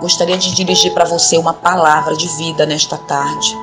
gostaria 0.00 0.38
de 0.38 0.54
dirigir 0.54 0.92
para 0.94 1.04
você 1.04 1.36
uma 1.36 1.52
palavra 1.52 2.16
de 2.16 2.26
vida 2.36 2.64
nesta 2.64 2.96
tarde. 2.96 3.56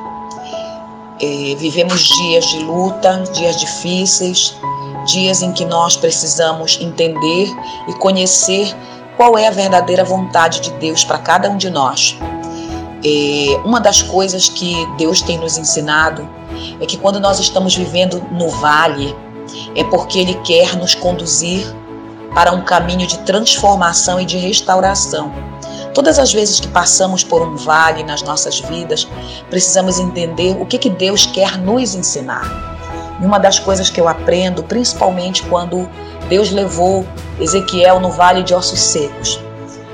É, 1.19 1.55
vivemos 1.55 2.03
dias 2.03 2.45
de 2.45 2.59
luta, 2.59 3.23
dias 3.33 3.59
difíceis, 3.59 4.55
dias 5.05 5.41
em 5.41 5.51
que 5.51 5.65
nós 5.65 5.97
precisamos 5.97 6.77
entender 6.79 7.49
e 7.87 7.93
conhecer 7.93 8.75
qual 9.17 9.35
é 9.35 9.47
a 9.47 9.51
verdadeira 9.51 10.03
vontade 10.03 10.61
de 10.61 10.69
Deus 10.73 11.03
para 11.03 11.17
cada 11.17 11.49
um 11.49 11.57
de 11.57 11.71
nós. 11.71 12.15
É, 13.03 13.59
uma 13.65 13.79
das 13.79 14.03
coisas 14.03 14.47
que 14.47 14.85
Deus 14.95 15.21
tem 15.23 15.39
nos 15.39 15.57
ensinado 15.57 16.27
é 16.79 16.85
que 16.85 16.97
quando 16.97 17.19
nós 17.19 17.39
estamos 17.39 17.75
vivendo 17.75 18.23
no 18.31 18.49
vale, 18.49 19.15
é 19.75 19.83
porque 19.83 20.19
Ele 20.19 20.35
quer 20.43 20.75
nos 20.75 20.93
conduzir 20.93 21.65
para 22.35 22.51
um 22.51 22.61
caminho 22.61 23.07
de 23.07 23.17
transformação 23.19 24.19
e 24.19 24.25
de 24.25 24.37
restauração. 24.37 25.33
Todas 25.97 26.19
as 26.19 26.31
vezes 26.31 26.59
que 26.59 26.67
passamos 26.67 27.23
por 27.23 27.41
um 27.41 27.55
vale 27.55 28.03
nas 28.03 28.21
nossas 28.21 28.59
vidas, 28.59 29.07
precisamos 29.49 29.97
entender 29.97 30.55
o 30.61 30.63
que, 30.63 30.77
que 30.77 30.91
Deus 30.91 31.25
quer 31.25 31.57
nos 31.57 31.95
ensinar. 31.95 32.45
E 33.19 33.25
uma 33.25 33.39
das 33.39 33.57
coisas 33.57 33.89
que 33.89 33.99
eu 33.99 34.07
aprendo, 34.07 34.61
principalmente 34.61 35.41
quando 35.41 35.89
Deus 36.29 36.51
levou 36.51 37.03
Ezequiel 37.39 37.99
no 37.99 38.11
vale 38.11 38.43
de 38.43 38.53
ossos 38.53 38.79
secos. 38.79 39.39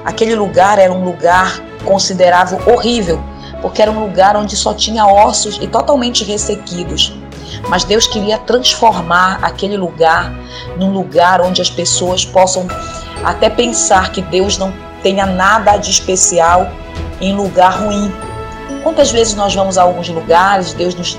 Aquele 0.03 0.35
lugar 0.35 0.77
era 0.77 0.91
um 0.91 1.05
lugar 1.05 1.63
considerado 1.85 2.58
horrível, 2.70 3.23
porque 3.61 3.81
era 3.81 3.89
um 3.89 4.02
lugar 4.02 4.35
onde 4.35 4.58
só 4.58 4.73
tinha 4.73 5.08
ossos 5.08 5.58
e 5.61 5.67
totalmente 5.67 6.25
ressequidos. 6.25 7.17
Mas 7.70 7.85
Deus 7.85 8.08
queria 8.08 8.38
transformar 8.39 9.39
aquele 9.41 9.77
lugar 9.77 10.33
num 10.77 10.91
lugar 10.91 11.39
onde 11.39 11.61
as 11.61 11.70
pessoas 11.70 12.25
possam 12.25 12.67
até 13.23 13.49
pensar 13.49 14.11
que 14.11 14.22
Deus 14.22 14.58
não 14.58 14.91
tenha 15.03 15.25
nada 15.25 15.77
de 15.77 15.91
especial 15.91 16.67
em 17.22 17.36
lugar 17.36 17.83
ruim. 17.83 18.11
Quantas 18.81 19.11
vezes 19.11 19.36
nós 19.36 19.53
vamos 19.53 19.77
a 19.77 19.83
alguns 19.83 20.09
lugares, 20.09 20.73
Deus 20.73 20.95
nos 20.95 21.17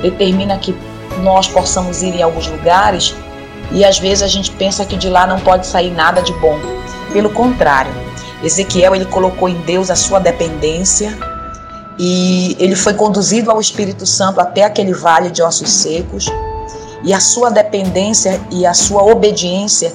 determina 0.00 0.56
que 0.56 0.74
nós 1.22 1.46
possamos 1.46 2.02
ir 2.02 2.14
em 2.14 2.22
alguns 2.22 2.46
lugares 2.46 3.14
e 3.72 3.84
às 3.84 3.98
vezes 3.98 4.22
a 4.22 4.28
gente 4.28 4.50
pensa 4.52 4.84
que 4.84 4.96
de 4.96 5.08
lá 5.08 5.26
não 5.26 5.40
pode 5.40 5.66
sair 5.66 5.90
nada 5.90 6.22
de 6.22 6.32
bom. 6.34 6.58
Pelo 7.12 7.30
contrário, 7.30 7.92
Ezequiel 8.42 8.94
ele 8.94 9.04
colocou 9.04 9.48
em 9.48 9.60
Deus 9.62 9.90
a 9.90 9.96
sua 9.96 10.18
dependência 10.18 11.16
e 11.98 12.56
ele 12.58 12.74
foi 12.74 12.94
conduzido 12.94 13.50
ao 13.50 13.60
Espírito 13.60 14.04
Santo 14.06 14.40
até 14.40 14.64
aquele 14.64 14.92
vale 14.92 15.30
de 15.30 15.42
ossos 15.42 15.70
secos 15.70 16.26
e 17.04 17.12
a 17.12 17.20
sua 17.20 17.50
dependência 17.50 18.40
e 18.50 18.66
a 18.66 18.74
sua 18.74 19.02
obediência 19.02 19.92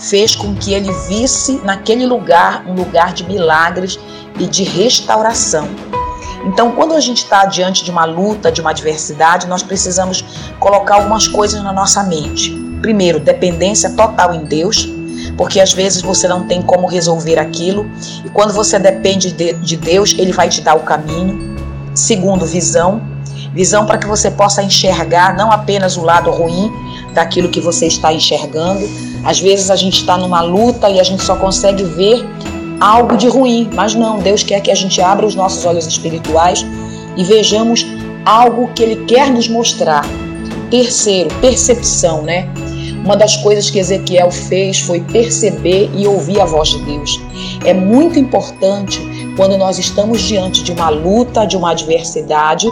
fez 0.00 0.34
com 0.34 0.54
que 0.54 0.72
ele 0.72 0.90
visse 1.06 1.60
naquele 1.62 2.06
lugar 2.06 2.64
um 2.66 2.72
lugar 2.72 3.12
de 3.12 3.24
milagres 3.24 3.98
e 4.38 4.46
de 4.46 4.64
restauração. 4.64 5.68
Então, 6.44 6.72
quando 6.72 6.94
a 6.94 7.00
gente 7.00 7.18
está 7.18 7.44
diante 7.44 7.84
de 7.84 7.90
uma 7.90 8.06
luta, 8.06 8.50
de 8.50 8.62
uma 8.62 8.70
adversidade, 8.70 9.46
nós 9.46 9.62
precisamos 9.62 10.24
colocar 10.58 10.94
algumas 10.94 11.28
coisas 11.28 11.62
na 11.62 11.72
nossa 11.72 12.02
mente. 12.02 12.50
Primeiro, 12.80 13.20
dependência 13.20 13.90
total 13.90 14.32
em 14.32 14.44
Deus, 14.44 14.88
porque 15.36 15.60
às 15.60 15.74
vezes 15.74 16.00
você 16.00 16.26
não 16.26 16.46
tem 16.46 16.62
como 16.62 16.86
resolver 16.86 17.38
aquilo, 17.38 17.90
e 18.24 18.30
quando 18.30 18.54
você 18.54 18.78
depende 18.78 19.32
de, 19.32 19.52
de 19.52 19.76
Deus, 19.76 20.14
Ele 20.18 20.32
vai 20.32 20.48
te 20.48 20.62
dar 20.62 20.76
o 20.76 20.80
caminho. 20.80 21.56
Segundo, 21.94 22.46
visão. 22.46 23.02
Visão 23.52 23.84
para 23.84 23.98
que 23.98 24.06
você 24.06 24.30
possa 24.30 24.62
enxergar 24.62 25.36
não 25.36 25.50
apenas 25.50 25.96
o 25.96 26.02
lado 26.02 26.30
ruim 26.30 26.72
daquilo 27.12 27.48
que 27.50 27.60
você 27.60 27.86
está 27.86 28.12
enxergando. 28.12 28.88
Às 29.24 29.40
vezes 29.40 29.70
a 29.70 29.76
gente 29.76 29.98
está 29.98 30.16
numa 30.16 30.40
luta 30.40 30.88
e 30.88 30.98
a 30.98 31.02
gente 31.02 31.22
só 31.22 31.36
consegue 31.36 31.84
ver 31.84 32.24
algo 32.80 33.16
de 33.16 33.28
ruim, 33.28 33.68
mas 33.74 33.94
não, 33.94 34.18
Deus 34.18 34.42
quer 34.42 34.60
que 34.60 34.70
a 34.70 34.74
gente 34.74 35.00
abra 35.00 35.26
os 35.26 35.34
nossos 35.34 35.64
olhos 35.66 35.86
espirituais 35.86 36.64
e 37.16 37.24
vejamos 37.24 37.86
algo 38.24 38.68
que 38.74 38.82
Ele 38.82 39.04
quer 39.04 39.30
nos 39.30 39.48
mostrar. 39.48 40.04
Terceiro, 40.70 41.28
percepção, 41.40 42.22
né? 42.22 42.48
Uma 43.04 43.16
das 43.16 43.36
coisas 43.36 43.70
que 43.70 43.78
Ezequiel 43.78 44.30
fez 44.30 44.80
foi 44.80 45.00
perceber 45.00 45.90
e 45.94 46.06
ouvir 46.06 46.40
a 46.40 46.44
voz 46.44 46.70
de 46.70 46.78
Deus. 46.84 47.20
É 47.64 47.74
muito 47.74 48.18
importante 48.18 49.00
quando 49.36 49.56
nós 49.56 49.78
estamos 49.78 50.20
diante 50.22 50.62
de 50.62 50.70
uma 50.72 50.90
luta, 50.90 51.46
de 51.46 51.56
uma 51.56 51.70
adversidade, 51.70 52.68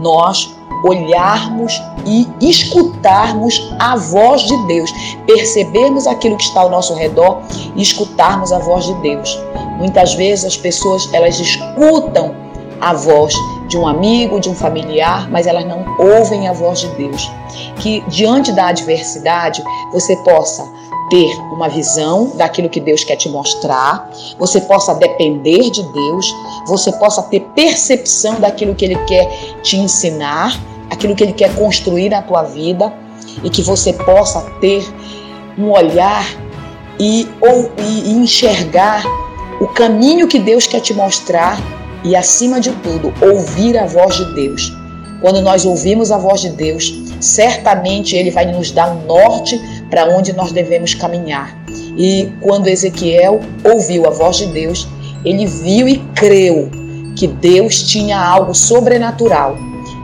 nós 0.00 0.57
olharmos 0.84 1.72
e 2.06 2.26
escutarmos 2.40 3.74
a 3.78 3.96
voz 3.96 4.42
de 4.42 4.56
Deus, 4.66 4.90
percebermos 5.26 6.06
aquilo 6.06 6.36
que 6.36 6.44
está 6.44 6.60
ao 6.60 6.70
nosso 6.70 6.94
redor 6.94 7.42
e 7.74 7.82
escutarmos 7.82 8.52
a 8.52 8.58
voz 8.58 8.86
de 8.86 8.94
Deus. 8.94 9.38
Muitas 9.78 10.14
vezes 10.14 10.44
as 10.44 10.56
pessoas 10.56 11.08
elas 11.12 11.38
escutam 11.38 12.34
a 12.80 12.94
voz 12.94 13.34
de 13.68 13.76
um 13.76 13.86
amigo, 13.86 14.40
de 14.40 14.48
um 14.48 14.54
familiar, 14.54 15.30
mas 15.30 15.46
elas 15.46 15.64
não 15.64 15.84
ouvem 15.98 16.48
a 16.48 16.52
voz 16.52 16.80
de 16.80 16.88
Deus. 16.96 17.30
Que 17.76 18.02
diante 18.08 18.50
da 18.52 18.68
adversidade 18.68 19.62
você 19.92 20.16
possa 20.16 20.66
ter 21.10 21.30
uma 21.52 21.68
visão 21.68 22.32
daquilo 22.36 22.68
que 22.68 22.80
Deus 22.80 23.04
quer 23.04 23.16
te 23.16 23.28
mostrar, 23.28 24.10
você 24.38 24.60
possa 24.60 24.94
depender 24.94 25.70
de 25.70 25.82
Deus, 25.82 26.34
você 26.66 26.92
possa 26.92 27.22
ter 27.22 27.40
percepção 27.54 28.40
daquilo 28.40 28.74
que 28.74 28.84
Ele 28.84 28.96
quer 29.06 29.26
te 29.62 29.76
ensinar, 29.76 30.58
aquilo 30.90 31.14
que 31.14 31.24
Ele 31.24 31.32
quer 31.32 31.54
construir 31.54 32.10
na 32.10 32.22
tua 32.22 32.42
vida 32.42 32.92
e 33.42 33.50
que 33.50 33.62
você 33.62 33.92
possa 33.92 34.42
ter 34.60 34.86
um 35.56 35.70
olhar 35.70 36.26
e, 36.98 37.28
ou, 37.40 37.70
e 37.78 38.10
enxergar 38.12 39.02
o 39.60 39.66
caminho 39.68 40.28
que 40.28 40.38
Deus 40.38 40.66
quer 40.66 40.80
te 40.80 40.92
mostrar 40.94 41.58
e, 42.04 42.14
acima 42.16 42.60
de 42.60 42.70
tudo, 42.82 43.12
ouvir 43.20 43.76
a 43.78 43.86
voz 43.86 44.16
de 44.16 44.34
Deus. 44.34 44.72
Quando 45.20 45.42
nós 45.42 45.64
ouvimos 45.64 46.12
a 46.12 46.18
voz 46.18 46.40
de 46.40 46.50
Deus, 46.50 46.94
certamente 47.20 48.14
Ele 48.14 48.30
vai 48.30 48.46
nos 48.46 48.70
dar 48.70 48.90
um 48.90 49.06
norte 49.06 49.60
para 49.90 50.04
onde 50.04 50.32
nós 50.32 50.52
devemos 50.52 50.94
caminhar. 50.94 51.56
E 51.96 52.32
quando 52.40 52.68
Ezequiel 52.68 53.40
ouviu 53.64 54.06
a 54.06 54.10
voz 54.10 54.36
de 54.36 54.46
Deus, 54.46 54.86
ele 55.24 55.46
viu 55.46 55.88
e 55.88 55.98
creu 56.14 56.70
que 57.16 57.26
Deus 57.26 57.82
tinha 57.82 58.20
algo 58.20 58.54
sobrenatural. 58.54 59.56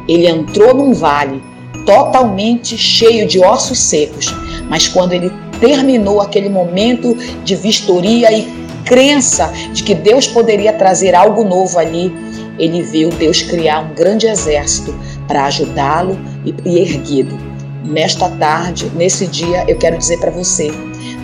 Ele 0.09 0.27
entrou 0.27 0.75
num 0.75 0.93
vale 0.93 1.41
totalmente 1.87 2.77
cheio 2.77 3.27
de 3.29 3.39
ossos 3.39 3.79
secos, 3.79 4.27
mas 4.69 4.89
quando 4.89 5.13
ele 5.13 5.31
terminou 5.61 6.21
aquele 6.21 6.49
momento 6.49 7.15
de 7.45 7.55
vistoria 7.55 8.33
e 8.33 8.64
crença 8.85 9.53
de 9.73 9.83
que 9.83 9.95
Deus 9.95 10.27
poderia 10.27 10.73
trazer 10.73 11.15
algo 11.15 11.45
novo 11.45 11.79
ali, 11.79 12.15
ele 12.59 12.83
viu 12.83 13.11
Deus 13.11 13.43
criar 13.43 13.81
um 13.81 13.95
grande 13.95 14.27
exército 14.27 14.95
para 15.27 15.47
ajudá-lo 15.47 16.19
e 16.65 16.79
erguido. 16.79 17.37
Nesta 17.85 18.31
tarde, 18.31 18.91
nesse 18.95 19.27
dia, 19.27 19.65
eu 19.69 19.77
quero 19.77 19.99
dizer 19.99 20.19
para 20.19 20.31
você: 20.31 20.71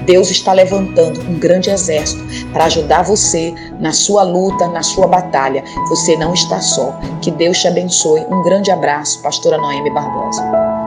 Deus 0.04 0.30
está 0.30 0.52
levantando 0.52 1.20
um 1.22 1.38
grande 1.38 1.70
exército 1.70 2.22
para 2.52 2.64
ajudar 2.64 3.02
você 3.02 3.54
na 3.78 3.92
sua 3.92 4.22
luta, 4.22 4.68
na 4.68 4.82
sua 4.82 5.06
batalha. 5.06 5.64
Você 5.88 6.16
não 6.16 6.34
está 6.34 6.60
só. 6.60 6.98
Que 7.22 7.30
Deus 7.30 7.58
te 7.58 7.68
abençoe. 7.68 8.26
Um 8.28 8.42
grande 8.42 8.70
abraço, 8.70 9.22
Pastora 9.22 9.56
Noemi 9.56 9.90
Barbosa. 9.90 10.79